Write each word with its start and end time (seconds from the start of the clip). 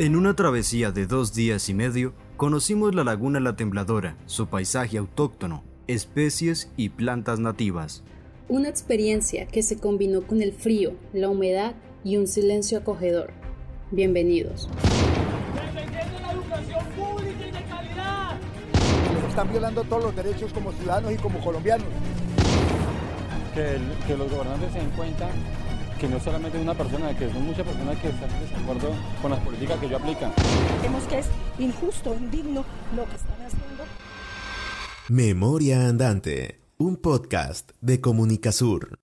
En 0.00 0.14
una 0.14 0.36
travesía 0.36 0.92
de 0.92 1.08
dos 1.08 1.34
días 1.34 1.68
y 1.68 1.74
medio, 1.74 2.14
conocimos 2.36 2.94
la 2.94 3.02
laguna 3.02 3.40
La 3.40 3.56
Tembladora, 3.56 4.16
su 4.26 4.46
paisaje 4.46 4.96
autóctono, 4.96 5.64
especies 5.88 6.70
y 6.76 6.90
plantas 6.90 7.40
nativas. 7.40 8.04
Una 8.46 8.68
experiencia 8.68 9.48
que 9.48 9.60
se 9.60 9.76
combinó 9.76 10.22
con 10.22 10.40
el 10.40 10.52
frío, 10.52 10.92
la 11.12 11.28
humedad 11.28 11.74
y 12.04 12.16
un 12.16 12.28
silencio 12.28 12.78
acogedor. 12.78 13.32
Bienvenidos. 13.90 14.70
la 15.74 16.32
educación 16.32 16.84
pública 16.96 17.48
y 17.48 17.50
de 17.50 17.64
calidad. 17.64 18.38
están 19.28 19.50
violando 19.50 19.82
todos 19.82 20.04
los 20.04 20.14
derechos 20.14 20.52
como 20.52 20.70
ciudadanos 20.74 21.12
y 21.12 21.16
como 21.16 21.40
colombianos. 21.40 21.88
Que, 23.52 23.80
que 24.06 24.16
los 24.16 24.30
gobernantes 24.30 24.72
se 24.72 24.78
den 24.78 24.90
cuenta 24.90 25.28
que 25.98 26.08
no 26.08 26.20
solamente 26.20 26.58
una 26.60 26.74
persona, 26.74 27.16
que 27.16 27.30
son 27.30 27.44
muchas 27.44 27.66
personas 27.66 27.98
que 27.98 28.08
están 28.08 28.30
en 28.30 28.40
desacuerdo 28.40 28.88
con 29.20 29.30
las 29.32 29.40
políticas 29.40 29.78
que 29.80 29.86
ellos 29.86 30.00
aplican. 30.00 30.32
Vemos 30.82 31.02
que 31.04 31.18
es 31.18 31.26
injusto, 31.58 32.14
indigno 32.14 32.64
lo 32.94 33.04
que 33.04 33.16
están 33.16 33.40
haciendo. 33.44 33.84
Memoria 35.08 35.88
Andante, 35.88 36.60
un 36.76 36.96
podcast 36.96 37.72
de 37.80 38.00
Comunicasur. 38.00 38.98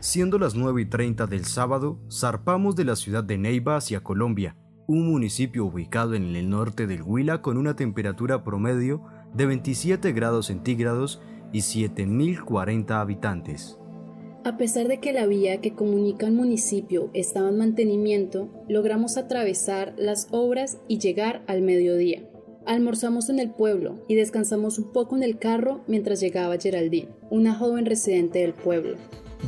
Siendo 0.00 0.38
las 0.38 0.54
9 0.54 0.82
y 0.82 0.86
30 0.86 1.26
del 1.26 1.44
sábado, 1.44 1.98
zarpamos 2.10 2.74
de 2.76 2.84
la 2.84 2.96
ciudad 2.96 3.22
de 3.22 3.38
Neiva 3.38 3.76
hacia 3.76 4.02
Colombia, 4.02 4.56
un 4.86 5.10
municipio 5.10 5.64
ubicado 5.64 6.14
en 6.14 6.34
el 6.34 6.50
norte 6.50 6.86
del 6.86 7.02
Huila 7.02 7.42
con 7.42 7.56
una 7.56 7.76
temperatura 7.76 8.42
promedio 8.42 9.02
de 9.32 9.46
27 9.46 10.12
grados 10.12 10.46
centígrados 10.46 11.22
y 11.52 11.60
7.040 11.60 13.00
habitantes. 13.00 13.78
A 14.44 14.58
pesar 14.58 14.88
de 14.88 15.00
que 15.00 15.14
la 15.14 15.24
vía 15.24 15.62
que 15.62 15.72
comunica 15.72 16.26
el 16.26 16.34
municipio 16.34 17.08
estaba 17.14 17.48
en 17.48 17.56
mantenimiento, 17.56 18.50
logramos 18.68 19.16
atravesar 19.16 19.94
las 19.96 20.28
obras 20.32 20.76
y 20.86 20.98
llegar 20.98 21.42
al 21.46 21.62
mediodía. 21.62 22.28
Almorzamos 22.66 23.30
en 23.30 23.38
el 23.38 23.50
pueblo 23.50 23.94
y 24.06 24.16
descansamos 24.16 24.78
un 24.78 24.92
poco 24.92 25.16
en 25.16 25.22
el 25.22 25.38
carro 25.38 25.80
mientras 25.86 26.20
llegaba 26.20 26.58
Geraldine, 26.58 27.08
una 27.30 27.54
joven 27.54 27.86
residente 27.86 28.40
del 28.40 28.52
pueblo. 28.52 28.98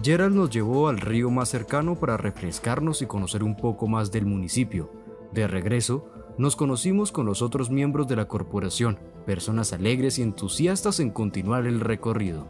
Gerald 0.02 0.34
nos 0.34 0.48
llevó 0.48 0.88
al 0.88 0.98
río 0.98 1.28
más 1.28 1.50
cercano 1.50 2.00
para 2.00 2.16
refrescarnos 2.16 3.02
y 3.02 3.06
conocer 3.06 3.42
un 3.42 3.54
poco 3.54 3.86
más 3.88 4.10
del 4.10 4.24
municipio. 4.24 4.90
De 5.30 5.46
regreso, 5.46 6.08
nos 6.38 6.56
conocimos 6.56 7.12
con 7.12 7.26
los 7.26 7.42
otros 7.42 7.70
miembros 7.70 8.08
de 8.08 8.16
la 8.16 8.28
corporación, 8.28 8.98
personas 9.26 9.74
alegres 9.74 10.18
y 10.18 10.22
entusiastas 10.22 11.00
en 11.00 11.10
continuar 11.10 11.66
el 11.66 11.80
recorrido. 11.80 12.48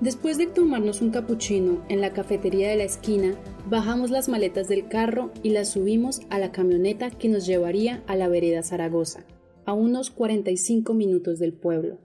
Después 0.00 0.38
de 0.38 0.46
tomarnos 0.46 1.00
un 1.00 1.10
capuchino 1.10 1.84
en 1.88 2.00
la 2.00 2.12
cafetería 2.12 2.68
de 2.68 2.76
la 2.76 2.84
esquina, 2.84 3.34
bajamos 3.70 4.10
las 4.10 4.28
maletas 4.28 4.68
del 4.68 4.88
carro 4.88 5.30
y 5.42 5.50
las 5.50 5.68
subimos 5.68 6.22
a 6.30 6.38
la 6.38 6.52
camioneta 6.52 7.10
que 7.10 7.28
nos 7.28 7.46
llevaría 7.46 8.02
a 8.06 8.16
la 8.16 8.28
vereda 8.28 8.62
Zaragoza, 8.62 9.24
a 9.64 9.72
unos 9.72 10.10
45 10.10 10.94
minutos 10.94 11.38
del 11.38 11.52
pueblo. 11.52 11.98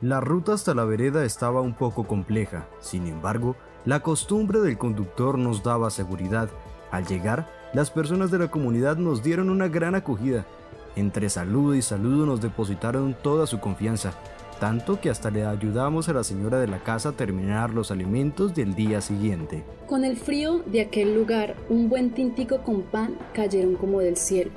La 0.00 0.20
ruta 0.20 0.52
hasta 0.52 0.76
la 0.76 0.84
vereda 0.84 1.24
estaba 1.24 1.60
un 1.60 1.74
poco 1.74 2.06
compleja, 2.06 2.68
sin 2.78 3.08
embargo, 3.08 3.56
la 3.84 3.98
costumbre 3.98 4.60
del 4.60 4.78
conductor 4.78 5.36
nos 5.36 5.64
daba 5.64 5.90
seguridad. 5.90 6.48
Al 6.92 7.04
llegar, 7.04 7.50
las 7.72 7.90
personas 7.90 8.30
de 8.30 8.38
la 8.38 8.48
comunidad 8.48 8.96
nos 8.96 9.24
dieron 9.24 9.50
una 9.50 9.66
gran 9.66 9.96
acogida. 9.96 10.46
Entre 10.94 11.28
saludo 11.28 11.74
y 11.74 11.82
saludo 11.82 12.26
nos 12.26 12.40
depositaron 12.40 13.16
toda 13.24 13.48
su 13.48 13.58
confianza, 13.58 14.12
tanto 14.60 15.00
que 15.00 15.10
hasta 15.10 15.32
le 15.32 15.44
ayudamos 15.44 16.08
a 16.08 16.12
la 16.12 16.22
señora 16.22 16.60
de 16.60 16.68
la 16.68 16.78
casa 16.78 17.08
a 17.08 17.16
terminar 17.16 17.70
los 17.70 17.90
alimentos 17.90 18.54
del 18.54 18.76
día 18.76 19.00
siguiente. 19.00 19.64
Con 19.88 20.04
el 20.04 20.16
frío 20.16 20.62
de 20.66 20.80
aquel 20.80 21.12
lugar, 21.16 21.56
un 21.68 21.88
buen 21.88 22.12
tintico 22.12 22.58
con 22.58 22.82
pan 22.82 23.16
cayeron 23.34 23.74
como 23.74 23.98
del 23.98 24.16
cielo. 24.16 24.52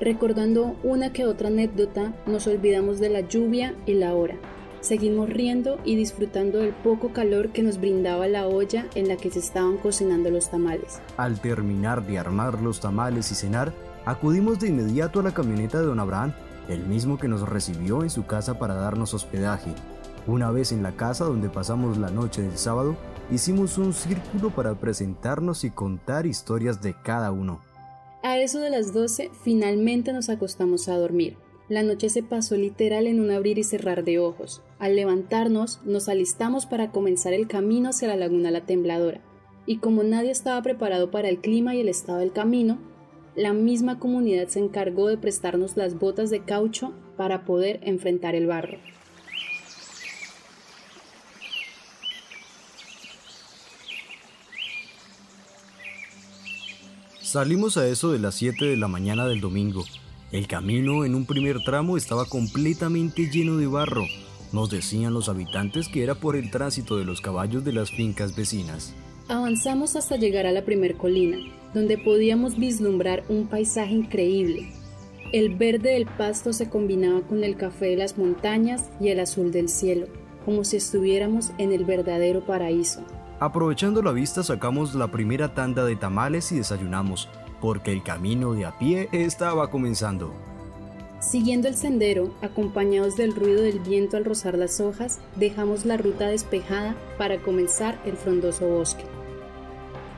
Recordando 0.00 0.76
una 0.84 1.12
que 1.12 1.26
otra 1.26 1.48
anécdota, 1.48 2.14
nos 2.24 2.46
olvidamos 2.46 3.00
de 3.00 3.10
la 3.10 3.22
lluvia 3.22 3.74
y 3.84 3.94
la 3.94 4.14
hora. 4.14 4.36
Seguimos 4.80 5.28
riendo 5.28 5.78
y 5.84 5.94
disfrutando 5.94 6.58
del 6.58 6.72
poco 6.72 7.12
calor 7.12 7.50
que 7.50 7.62
nos 7.62 7.78
brindaba 7.78 8.28
la 8.28 8.46
olla 8.46 8.86
en 8.94 9.08
la 9.08 9.16
que 9.16 9.30
se 9.30 9.38
estaban 9.38 9.76
cocinando 9.76 10.30
los 10.30 10.50
tamales. 10.50 11.00
Al 11.18 11.40
terminar 11.40 12.06
de 12.06 12.18
armar 12.18 12.62
los 12.62 12.80
tamales 12.80 13.30
y 13.30 13.34
cenar, 13.34 13.74
acudimos 14.06 14.58
de 14.58 14.68
inmediato 14.68 15.20
a 15.20 15.22
la 15.22 15.34
camioneta 15.34 15.80
de 15.80 15.86
don 15.86 16.00
Abraham, 16.00 16.32
el 16.68 16.86
mismo 16.86 17.18
que 17.18 17.28
nos 17.28 17.46
recibió 17.46 18.02
en 18.02 18.10
su 18.10 18.24
casa 18.24 18.58
para 18.58 18.74
darnos 18.74 19.12
hospedaje. 19.12 19.74
Una 20.26 20.50
vez 20.50 20.72
en 20.72 20.82
la 20.82 20.92
casa 20.92 21.24
donde 21.24 21.50
pasamos 21.50 21.98
la 21.98 22.10
noche 22.10 22.40
del 22.40 22.56
sábado, 22.56 22.96
hicimos 23.30 23.76
un 23.76 23.92
círculo 23.92 24.50
para 24.50 24.74
presentarnos 24.74 25.64
y 25.64 25.70
contar 25.70 26.24
historias 26.24 26.80
de 26.80 26.94
cada 27.02 27.32
uno. 27.32 27.60
A 28.22 28.38
eso 28.38 28.60
de 28.60 28.70
las 28.70 28.94
12 28.94 29.30
finalmente 29.42 30.12
nos 30.12 30.28
acostamos 30.30 30.88
a 30.88 30.96
dormir. 30.96 31.36
La 31.70 31.84
noche 31.84 32.08
se 32.08 32.24
pasó 32.24 32.56
literal 32.56 33.06
en 33.06 33.20
un 33.20 33.30
abrir 33.30 33.56
y 33.56 33.62
cerrar 33.62 34.02
de 34.02 34.18
ojos. 34.18 34.60
Al 34.80 34.96
levantarnos, 34.96 35.78
nos 35.84 36.08
alistamos 36.08 36.66
para 36.66 36.90
comenzar 36.90 37.32
el 37.32 37.46
camino 37.46 37.90
hacia 37.90 38.08
la 38.08 38.16
laguna 38.16 38.50
La 38.50 38.62
Tembladora. 38.62 39.20
Y 39.66 39.76
como 39.76 40.02
nadie 40.02 40.32
estaba 40.32 40.60
preparado 40.62 41.12
para 41.12 41.28
el 41.28 41.38
clima 41.38 41.76
y 41.76 41.80
el 41.80 41.88
estado 41.88 42.18
del 42.18 42.32
camino, 42.32 42.78
la 43.36 43.52
misma 43.52 44.00
comunidad 44.00 44.48
se 44.48 44.58
encargó 44.58 45.06
de 45.06 45.16
prestarnos 45.16 45.76
las 45.76 45.96
botas 45.96 46.28
de 46.30 46.42
caucho 46.42 46.92
para 47.16 47.44
poder 47.44 47.78
enfrentar 47.84 48.34
el 48.34 48.48
barro. 48.48 48.78
Salimos 57.22 57.76
a 57.76 57.86
eso 57.86 58.10
de 58.10 58.18
las 58.18 58.34
7 58.34 58.64
de 58.64 58.76
la 58.76 58.88
mañana 58.88 59.28
del 59.28 59.40
domingo 59.40 59.84
el 60.32 60.46
camino 60.46 61.04
en 61.04 61.14
un 61.14 61.26
primer 61.26 61.62
tramo 61.64 61.96
estaba 61.96 62.24
completamente 62.24 63.28
lleno 63.28 63.56
de 63.56 63.66
barro. 63.66 64.04
Nos 64.52 64.70
decían 64.70 65.12
los 65.12 65.28
habitantes 65.28 65.88
que 65.88 66.02
era 66.02 66.14
por 66.14 66.36
el 66.36 66.50
tránsito 66.50 66.96
de 66.96 67.04
los 67.04 67.20
caballos 67.20 67.64
de 67.64 67.72
las 67.72 67.90
fincas 67.90 68.36
vecinas. 68.36 68.94
Avanzamos 69.28 69.96
hasta 69.96 70.16
llegar 70.16 70.46
a 70.46 70.52
la 70.52 70.64
primer 70.64 70.96
colina, 70.96 71.38
donde 71.74 71.98
podíamos 71.98 72.56
vislumbrar 72.56 73.24
un 73.28 73.46
paisaje 73.46 73.92
increíble. 73.92 74.72
El 75.32 75.54
verde 75.54 75.90
del 75.90 76.06
pasto 76.06 76.52
se 76.52 76.68
combinaba 76.68 77.22
con 77.22 77.44
el 77.44 77.56
café 77.56 77.86
de 77.86 77.96
las 77.96 78.18
montañas 78.18 78.90
y 79.00 79.08
el 79.08 79.20
azul 79.20 79.52
del 79.52 79.68
cielo, 79.68 80.06
como 80.44 80.64
si 80.64 80.76
estuviéramos 80.76 81.52
en 81.58 81.72
el 81.72 81.84
verdadero 81.84 82.44
paraíso. 82.44 83.04
Aprovechando 83.38 84.02
la 84.02 84.12
vista 84.12 84.42
sacamos 84.42 84.94
la 84.94 85.10
primera 85.10 85.54
tanda 85.54 85.84
de 85.84 85.96
tamales 85.96 86.50
y 86.52 86.56
desayunamos, 86.56 87.28
porque 87.60 87.92
el 87.92 88.02
camino 88.02 88.52
de 88.54 88.64
a 88.66 88.78
pie 88.78 89.08
estaba 89.12 89.70
comenzando. 89.70 90.32
Siguiendo 91.20 91.68
el 91.68 91.76
sendero, 91.76 92.34
acompañados 92.40 93.16
del 93.16 93.34
ruido 93.34 93.62
del 93.62 93.78
viento 93.80 94.16
al 94.16 94.24
rozar 94.24 94.56
las 94.56 94.80
hojas, 94.80 95.20
dejamos 95.36 95.84
la 95.84 95.98
ruta 95.98 96.28
despejada 96.28 96.96
para 97.18 97.38
comenzar 97.38 98.00
el 98.06 98.16
frondoso 98.16 98.66
bosque. 98.66 99.04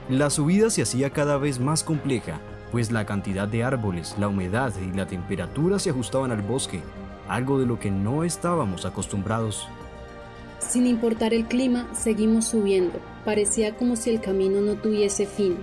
La 0.09 0.31
subida 0.31 0.71
se 0.71 0.83
hacía 0.83 1.11
cada 1.11 1.39
vez 1.39 1.59
más 1.59 1.83
compleja, 1.83 2.41
pues 2.71 2.93
la 2.93 3.05
cantidad 3.05 3.49
de 3.49 3.65
árboles, 3.65 4.15
la 4.19 4.29
humedad 4.29 4.73
y 4.81 4.97
la 4.97 5.07
temperatura 5.07 5.81
se 5.81 5.91
ajustaban 5.91 6.31
al 6.31 6.43
bosque, 6.43 6.81
algo 7.29 7.59
de 7.59 7.67
lo 7.67 7.81
que 7.81 7.91
no 7.91 8.23
estábamos 8.23 8.87
acostumbrados. 8.87 9.69
Sin 10.61 10.87
importar 10.87 11.35
el 11.35 11.47
clima, 11.47 11.89
seguimos 11.93 12.47
subiendo. 12.47 12.99
Parecía 13.25 13.75
como 13.77 13.97
si 13.97 14.11
el 14.11 14.21
camino 14.21 14.61
no 14.61 14.75
tuviese 14.75 15.27
fin, 15.27 15.57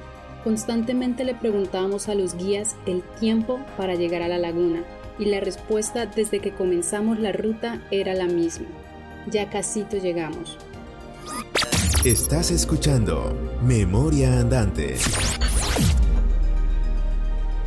Constantemente 0.44 1.25
le 1.25 1.36
preguntábamos 1.36 2.07
a 2.07 2.15
los 2.15 2.36
guías 2.36 2.75
el 2.86 3.03
tiempo 3.19 3.59
para 3.77 3.95
llegar 3.95 4.21
a 4.21 4.27
la 4.30 4.38
laguna 4.38 4.83
y 5.18 5.25
la 5.25 5.41
respuesta 5.41 6.06
desde 6.06 6.39
que 6.39 6.53
comenzamos 6.53 7.19
la 7.19 7.33
ruta 7.33 7.81
era 7.91 8.13
la 8.13 8.25
misma. 8.25 8.68
Ya 9.30 9.50
casito 9.50 9.97
llegamos. 9.97 10.57
Estás 12.06 12.51
escuchando 12.51 13.36
Memoria 13.62 14.39
Andante. 14.39 14.95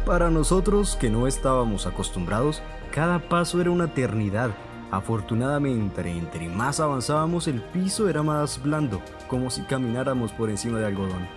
Para 0.07 0.31
nosotros 0.31 0.97
que 0.97 1.11
no 1.11 1.27
estábamos 1.27 1.87
acostumbrados, 1.87 2.63
cada 2.91 3.29
paso 3.29 3.61
era 3.61 3.71
una 3.71 3.85
eternidad. 3.85 4.51
Afortunadamente, 4.91 6.11
entre 6.11 6.49
más 6.49 6.81
avanzábamos, 6.81 7.49
el 7.49 7.61
piso 7.61 8.09
era 8.09 8.23
más 8.23 8.63
blando, 8.63 9.03
como 9.29 9.51
si 9.51 9.63
camináramos 9.63 10.33
por 10.33 10.51
encima 10.51 10.79
de 10.79 10.87
algodón. 10.87 11.29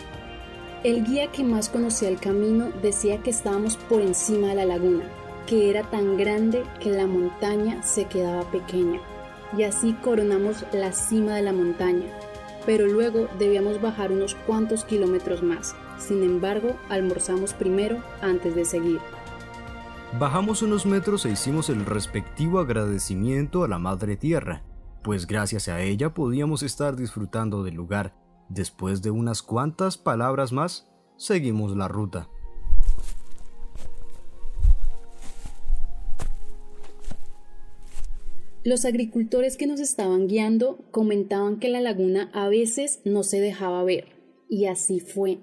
El 0.85 1.03
guía 1.03 1.31
que 1.31 1.43
más 1.43 1.69
conocía 1.69 2.09
el 2.09 2.19
camino 2.19 2.69
decía 2.83 3.17
que 3.23 3.31
estábamos 3.31 3.75
por 3.75 4.01
encima 4.01 4.49
de 4.49 4.53
la 4.53 4.65
laguna, 4.65 5.05
que 5.47 5.71
era 5.71 5.81
tan 5.81 6.15
grande 6.15 6.63
que 6.79 6.91
la 6.91 7.07
montaña 7.07 7.81
se 7.81 8.05
quedaba 8.05 8.43
pequeña, 8.51 9.01
y 9.57 9.63
así 9.63 9.93
coronamos 9.93 10.63
la 10.73 10.91
cima 10.91 11.37
de 11.37 11.41
la 11.41 11.53
montaña, 11.53 12.05
pero 12.67 12.85
luego 12.85 13.27
debíamos 13.39 13.81
bajar 13.81 14.11
unos 14.11 14.35
cuantos 14.35 14.85
kilómetros 14.85 15.41
más. 15.41 15.75
Sin 15.97 16.21
embargo, 16.21 16.75
almorzamos 16.87 17.55
primero 17.55 17.97
antes 18.21 18.53
de 18.53 18.65
seguir. 18.65 18.99
Bajamos 20.19 20.61
unos 20.61 20.85
metros 20.85 21.25
e 21.25 21.31
hicimos 21.31 21.71
el 21.71 21.83
respectivo 21.83 22.59
agradecimiento 22.59 23.63
a 23.63 23.67
la 23.67 23.79
Madre 23.79 24.17
Tierra, 24.17 24.61
pues 25.01 25.25
gracias 25.25 25.67
a 25.67 25.81
ella 25.81 26.13
podíamos 26.13 26.61
estar 26.61 26.95
disfrutando 26.95 27.63
del 27.63 27.73
lugar. 27.73 28.13
Después 28.49 29.01
de 29.01 29.11
unas 29.11 29.41
cuantas 29.41 29.97
palabras 29.97 30.51
más, 30.51 30.87
seguimos 31.17 31.75
la 31.75 31.87
ruta. 31.87 32.29
Los 38.63 38.83
agricultores 38.83 39.57
que 39.57 39.67
nos 39.67 39.79
estaban 39.79 40.27
guiando 40.27 40.79
comentaban 40.89 41.59
que 41.59 41.69
la 41.69 41.81
laguna 41.81 42.31
a 42.33 42.49
veces 42.49 42.99
no 43.05 43.21
se 43.21 43.39
dejaba 43.39 43.83
ver, 43.83 44.07
y 44.49 44.65
así 44.65 44.99
fue. 44.99 45.37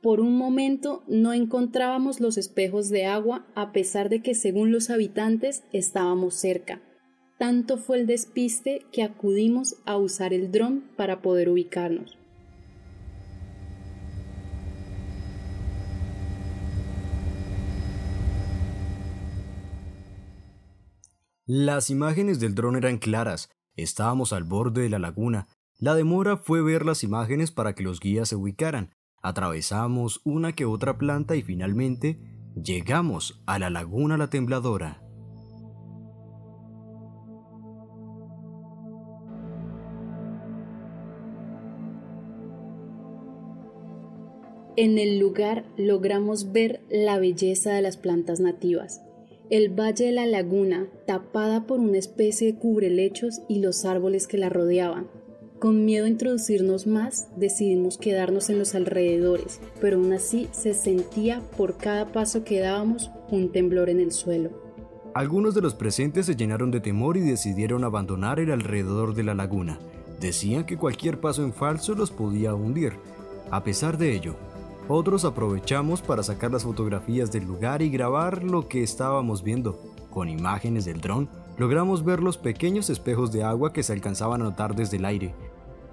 Por 0.00 0.20
un 0.20 0.36
momento 0.36 1.02
no 1.08 1.32
encontrábamos 1.32 2.20
los 2.20 2.38
espejos 2.38 2.88
de 2.88 3.06
agua 3.06 3.46
a 3.56 3.72
pesar 3.72 4.08
de 4.08 4.22
que 4.22 4.34
según 4.34 4.70
los 4.70 4.90
habitantes 4.90 5.64
estábamos 5.72 6.34
cerca. 6.34 6.80
Tanto 7.36 7.78
fue 7.78 7.98
el 7.98 8.06
despiste 8.06 8.82
que 8.92 9.02
acudimos 9.02 9.76
a 9.84 9.96
usar 9.96 10.32
el 10.32 10.52
dron 10.52 10.84
para 10.96 11.20
poder 11.20 11.48
ubicarnos. 11.48 12.21
Las 21.54 21.90
imágenes 21.90 22.40
del 22.40 22.54
dron 22.54 22.76
eran 22.76 22.96
claras, 22.96 23.50
estábamos 23.76 24.32
al 24.32 24.42
borde 24.42 24.84
de 24.84 24.88
la 24.88 24.98
laguna. 24.98 25.48
La 25.78 25.94
demora 25.94 26.38
fue 26.38 26.62
ver 26.62 26.86
las 26.86 27.04
imágenes 27.04 27.50
para 27.50 27.74
que 27.74 27.82
los 27.82 28.00
guías 28.00 28.30
se 28.30 28.36
ubicaran. 28.36 28.94
Atravesamos 29.20 30.22
una 30.24 30.54
que 30.54 30.64
otra 30.64 30.96
planta 30.96 31.36
y 31.36 31.42
finalmente 31.42 32.18
llegamos 32.56 33.42
a 33.44 33.58
la 33.58 33.68
laguna 33.68 34.16
La 34.16 34.30
Tembladora. 34.30 35.02
En 44.76 44.98
el 44.98 45.18
lugar 45.18 45.66
logramos 45.76 46.52
ver 46.52 46.80
la 46.88 47.18
belleza 47.18 47.72
de 47.74 47.82
las 47.82 47.98
plantas 47.98 48.40
nativas, 48.40 49.02
el 49.52 49.68
valle 49.68 50.06
de 50.06 50.12
la 50.12 50.24
laguna, 50.24 50.86
tapada 51.06 51.66
por 51.66 51.78
una 51.78 51.98
especie 51.98 52.50
de 52.50 52.58
cubrelechos 52.58 53.42
y 53.50 53.60
los 53.60 53.84
árboles 53.84 54.26
que 54.26 54.38
la 54.38 54.48
rodeaban. 54.48 55.08
Con 55.58 55.84
miedo 55.84 56.06
a 56.06 56.08
introducirnos 56.08 56.86
más, 56.86 57.28
decidimos 57.36 57.98
quedarnos 57.98 58.48
en 58.48 58.58
los 58.58 58.74
alrededores, 58.74 59.60
pero 59.78 59.98
aún 59.98 60.10
así 60.14 60.48
se 60.52 60.72
sentía 60.72 61.42
por 61.58 61.76
cada 61.76 62.12
paso 62.12 62.44
que 62.44 62.60
dábamos 62.60 63.10
un 63.30 63.52
temblor 63.52 63.90
en 63.90 64.00
el 64.00 64.12
suelo. 64.12 64.52
Algunos 65.12 65.54
de 65.54 65.60
los 65.60 65.74
presentes 65.74 66.24
se 66.24 66.34
llenaron 66.34 66.70
de 66.70 66.80
temor 66.80 67.18
y 67.18 67.20
decidieron 67.20 67.84
abandonar 67.84 68.40
el 68.40 68.52
alrededor 68.52 69.14
de 69.14 69.24
la 69.24 69.34
laguna. 69.34 69.78
Decían 70.18 70.64
que 70.64 70.78
cualquier 70.78 71.20
paso 71.20 71.44
en 71.44 71.52
falso 71.52 71.94
los 71.94 72.10
podía 72.10 72.54
hundir. 72.54 72.94
A 73.50 73.62
pesar 73.62 73.98
de 73.98 74.14
ello, 74.14 74.34
otros 74.88 75.24
aprovechamos 75.24 76.02
para 76.02 76.22
sacar 76.22 76.50
las 76.50 76.64
fotografías 76.64 77.30
del 77.32 77.44
lugar 77.44 77.82
y 77.82 77.90
grabar 77.90 78.42
lo 78.42 78.68
que 78.68 78.82
estábamos 78.82 79.42
viendo. 79.42 79.80
Con 80.10 80.28
imágenes 80.28 80.84
del 80.84 81.00
dron, 81.00 81.28
logramos 81.56 82.04
ver 82.04 82.20
los 82.20 82.36
pequeños 82.36 82.90
espejos 82.90 83.32
de 83.32 83.44
agua 83.44 83.72
que 83.72 83.82
se 83.82 83.92
alcanzaban 83.92 84.42
a 84.42 84.44
notar 84.44 84.74
desde 84.74 84.98
el 84.98 85.04
aire. 85.04 85.34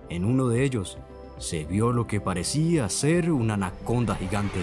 En 0.10 0.26
uno 0.26 0.48
de 0.48 0.64
ellos, 0.64 0.98
se 1.38 1.66
vio 1.66 1.94
lo 1.94 2.08
que 2.08 2.20
parecía 2.20 2.90
ser 2.90 3.32
una 3.32 3.54
anaconda 3.54 4.16
gigante. 4.16 4.60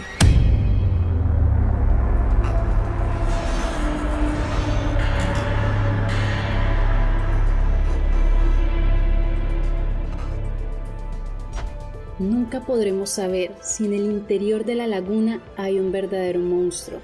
Nunca 12.19 12.65
podremos 12.65 13.11
saber 13.11 13.53
si 13.61 13.85
en 13.85 13.93
el 13.93 14.07
interior 14.07 14.65
de 14.65 14.75
la 14.75 14.87
laguna 14.87 15.43
hay 15.57 15.79
un 15.79 15.93
verdadero 15.93 16.41
monstruo, 16.41 17.01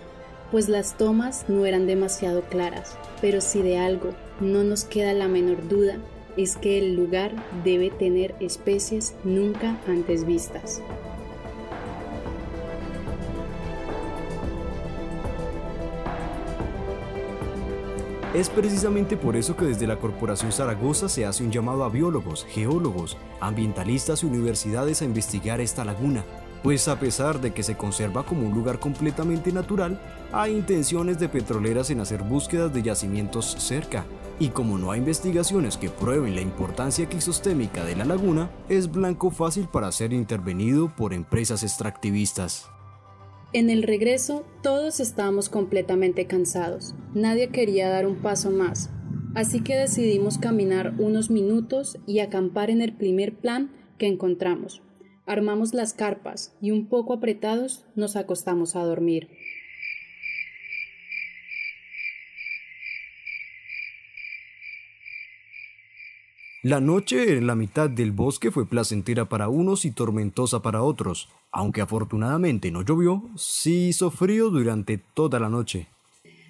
pues 0.51 0.71
las 0.71 0.97
tomas 0.97 1.49
no 1.49 1.67
eran 1.67 1.87
demasiado 1.87 2.43
claras, 2.43 2.97
pero 3.21 3.43
si 3.43 3.61
de 3.61 3.77
algo 3.77 4.15
no 4.41 4.65
nos 4.65 4.85
queda 4.85 5.13
la 5.13 5.29
menor 5.29 5.69
duda, 5.69 5.99
es 6.39 6.57
que 6.57 6.79
el 6.79 6.95
lugar 6.95 7.33
debe 7.63 7.91
tener 7.91 8.35
especies 8.41 9.15
nunca 9.23 9.79
antes 9.87 10.25
vistas. 10.25 10.81
Es 18.35 18.49
precisamente 18.49 19.19
por 19.19 19.37
eso 19.37 19.57
que 19.59 19.67
desde 19.67 19.87
la 19.87 19.99
Corporación 19.99 20.53
Zaragoza 20.53 21.11
se 21.11 21.27
hace 21.27 21.45
un 21.45 21.53
llamado 21.53 21.85
a 21.85 21.91
biólogos, 21.91 22.47
geólogos, 22.49 23.19
ambientalistas 23.41 24.23
y 24.23 24.27
universidades 24.27 25.03
a 25.03 25.05
investigar 25.05 25.61
esta 25.61 25.85
laguna, 25.85 26.25
pues 26.63 26.89
a 26.89 26.99
pesar 26.99 27.43
de 27.43 27.53
que 27.53 27.63
se 27.63 27.77
conserva 27.77 28.25
como 28.25 28.47
un 28.47 28.55
lugar 28.55 28.79
completamente 28.79 29.53
natural, 29.53 30.01
hay 30.33 30.53
intenciones 30.53 31.19
de 31.19 31.29
petroleras 31.29 31.91
en 31.91 32.01
hacer 32.01 32.23
búsquedas 32.23 32.73
de 32.73 32.83
yacimientos 32.83 33.55
cerca, 33.59 34.07
y 34.39 34.49
como 34.49 34.79
no 34.79 34.93
hay 34.93 35.01
investigaciones 35.01 35.77
que 35.77 35.91
prueben 35.91 36.35
la 36.35 36.41
importancia 36.41 37.05
ecosistémica 37.05 37.85
de 37.85 37.97
la 37.97 38.07
laguna, 38.07 38.51
es 38.71 38.91
blanco 38.91 39.31
fácil 39.31 39.69
para 39.69 39.93
ser 39.93 40.15
intervenido 40.15 40.89
por 40.89 41.13
empresas 41.13 41.63
extractivistas. 41.63 42.72
En 43.55 43.69
el 43.69 43.83
regreso 43.83 44.47
todos 44.63 44.99
estábamos 44.99 45.51
completamente 45.51 46.27
cansados, 46.27 46.95
nadie 47.13 47.51
quería 47.51 47.91
dar 47.91 48.07
un 48.07 48.23
paso 48.23 48.51
más, 48.51 48.89
así 49.35 49.63
que 49.63 49.77
decidimos 49.77 50.39
caminar 50.39 50.95
unos 50.99 51.29
minutos 51.29 51.99
y 52.07 52.21
acampar 52.21 52.71
en 52.71 52.81
el 52.81 52.95
primer 52.95 53.35
plan 53.35 53.71
que 53.99 54.07
encontramos. 54.07 54.81
Armamos 55.27 55.75
las 55.75 55.93
carpas 55.93 56.57
y 56.63 56.71
un 56.71 56.87
poco 56.89 57.13
apretados 57.13 57.85
nos 57.95 58.17
acostamos 58.17 58.75
a 58.75 58.85
dormir. 58.85 59.29
La 66.65 66.81
noche 66.81 67.37
en 67.37 67.49
la 67.49 67.57
mitad 67.57 67.91
del 67.91 68.13
bosque 68.13 68.53
fue 68.53 68.69
placentera 68.69 69.29
para 69.29 69.49
unos 69.49 69.85
y 69.85 69.91
tormentosa 69.91 70.63
para 70.63 70.85
otros. 70.85 71.29
Aunque 71.51 71.81
afortunadamente 71.81 72.71
no 72.71 72.85
llovió, 72.85 73.29
sí 73.37 73.89
hizo 73.89 74.13
frío 74.13 74.49
durante 74.49 74.97
toda 74.97 75.41
la 75.41 75.49
noche. 75.49 75.89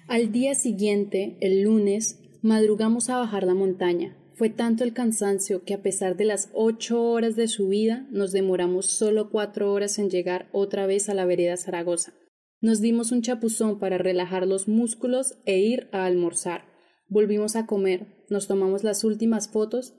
Al 0.07 0.31
día 0.31 0.53
siguiente, 0.53 1.35
el 1.41 1.63
lunes, 1.63 2.19
madrugamos 2.43 3.09
a 3.09 3.17
bajar 3.17 3.43
la 3.43 3.55
montaña. 3.55 4.15
Fue 4.35 4.49
tanto 4.49 4.83
el 4.83 4.93
cansancio 4.93 5.63
que 5.63 5.73
a 5.73 5.81
pesar 5.81 6.15
de 6.15 6.25
las 6.25 6.51
ocho 6.53 7.01
horas 7.01 7.35
de 7.35 7.47
subida, 7.47 8.05
nos 8.11 8.31
demoramos 8.31 8.85
solo 8.85 9.31
cuatro 9.31 9.73
horas 9.73 9.97
en 9.97 10.11
llegar 10.11 10.47
otra 10.51 10.85
vez 10.85 11.09
a 11.09 11.15
la 11.15 11.25
vereda 11.25 11.57
Zaragoza. 11.57 12.13
Nos 12.61 12.81
dimos 12.81 13.11
un 13.11 13.23
chapuzón 13.23 13.79
para 13.79 13.97
relajar 13.97 14.45
los 14.45 14.67
músculos 14.67 15.39
e 15.45 15.57
ir 15.57 15.89
a 15.91 16.05
almorzar. 16.05 16.65
Volvimos 17.09 17.55
a 17.55 17.65
comer, 17.65 18.05
nos 18.29 18.47
tomamos 18.47 18.83
las 18.83 19.03
últimas 19.03 19.47
fotos 19.47 19.95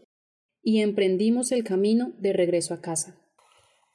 y 0.65 0.81
emprendimos 0.81 1.53
el 1.53 1.63
camino 1.63 2.13
de 2.19 2.33
regreso 2.33 2.75
a 2.75 2.81
casa. 2.81 3.15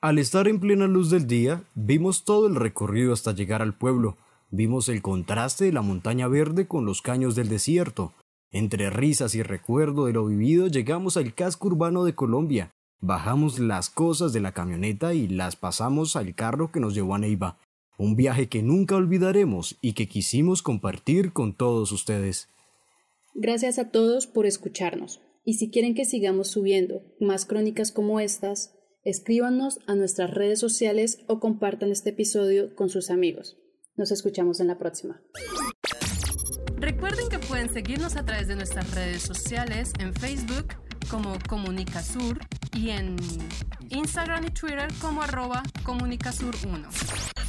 Al 0.02 0.18
estar 0.18 0.48
en 0.48 0.62
plena 0.62 0.88
luz 0.88 1.10
del 1.10 1.28
día, 1.28 1.64
vimos 1.76 2.24
todo 2.24 2.48
el 2.48 2.56
recorrido 2.56 3.12
hasta 3.12 3.34
llegar 3.34 3.62
al 3.62 3.78
pueblo. 3.78 4.18
Vimos 4.50 4.88
el 4.88 5.02
contraste 5.02 5.66
de 5.66 5.74
la 5.74 5.82
montaña 5.82 6.28
verde 6.30 6.68
con 6.68 6.86
los 6.86 7.02
caños 7.02 7.36
del 7.36 7.50
desierto. 7.50 8.14
Entre 8.52 8.90
risas 8.90 9.36
y 9.36 9.44
recuerdo 9.44 10.06
de 10.06 10.14
lo 10.14 10.26
vivido, 10.26 10.68
llegamos 10.68 11.18
al 11.18 11.34
casco 11.34 11.68
urbano 11.68 12.06
de 12.06 12.16
Colombia. 12.16 12.72
Bajamos 13.02 13.60
las 13.60 13.90
cosas 13.90 14.32
de 14.32 14.40
la 14.40 14.54
camioneta 14.54 15.14
y 15.14 15.28
las 15.28 15.56
pasamos 15.56 16.16
al 16.16 16.34
carro 16.34 16.72
que 16.72 16.80
nos 16.80 16.94
llevó 16.94 17.16
a 17.16 17.20
Neiva. 17.20 17.58
Un 17.98 18.16
viaje 18.16 18.48
que 18.48 18.64
nunca 18.64 18.96
olvidaremos 18.96 19.78
y 19.82 19.94
que 19.94 20.08
quisimos 20.08 20.62
compartir 20.62 21.34
con 21.34 21.54
todos 21.54 21.92
ustedes. 21.92 22.48
Gracias 23.34 23.80
a 23.80 23.90
todos 23.92 24.28
por 24.28 24.46
escucharnos. 24.46 25.22
Y 25.50 25.56
si 25.56 25.72
quieren 25.72 25.96
que 25.96 26.06
sigamos 26.06 26.50
subiendo 26.50 27.02
más 27.20 27.48
crónicas 27.48 27.92
como 27.92 28.20
estas, 28.20 28.76
escríbanos 29.04 29.80
a 29.88 29.96
nuestras 29.96 30.30
redes 30.30 30.60
sociales 30.60 31.26
o 31.28 31.40
compartan 31.40 31.90
este 31.90 32.12
episodio 32.12 32.76
con 32.76 32.92
sus 32.92 33.10
amigos. 33.10 33.58
Nos 33.96 34.12
escuchamos 34.12 34.60
en 34.60 34.68
la 34.68 34.78
próxima. 34.78 35.24
Recuerden 36.78 37.30
que 37.30 37.40
pueden 37.40 37.74
seguirnos 37.74 38.16
a 38.16 38.24
través 38.24 38.48
de 38.48 38.58
nuestras 38.58 38.94
redes 38.94 39.24
sociales 39.24 39.92
en 40.00 40.14
Facebook 40.14 40.68
como 41.10 41.34
Comunicasur 41.50 42.38
y 42.78 42.92
en 42.92 43.16
Instagram 43.90 44.46
y 44.46 44.52
Twitter 44.52 44.88
como 45.02 45.24
arroba 45.24 45.64
Comunicasur1. 45.84 47.49